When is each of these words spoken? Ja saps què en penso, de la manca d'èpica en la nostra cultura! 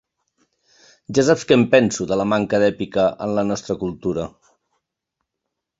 Ja 1.17 1.25
saps 1.27 1.43
què 1.51 1.57
en 1.59 1.65
penso, 1.75 2.07
de 2.13 2.17
la 2.23 2.25
manca 2.31 2.63
d'èpica 2.65 3.07
en 3.27 3.39
la 3.41 3.45
nostra 3.53 3.79
cultura! 3.85 4.29